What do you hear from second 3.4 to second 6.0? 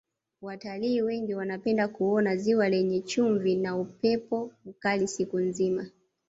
na upepo mkali siku nzima